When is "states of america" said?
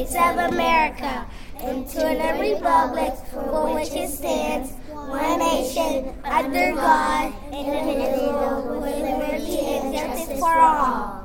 0.00-1.26